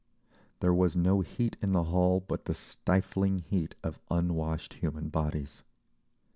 [0.61, 5.61] There was no heat in the hall but the stifling heat of unwashed human bodies.